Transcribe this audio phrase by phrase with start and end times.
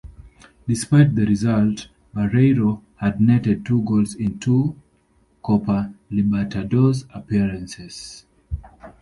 [0.67, 4.75] Despite the result, Bareiro had netted two goals in two
[5.43, 8.25] Copa Libertadores appearances.